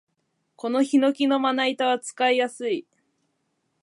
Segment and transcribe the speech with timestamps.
[0.55, 2.87] このヒノキのまな板は使いやすい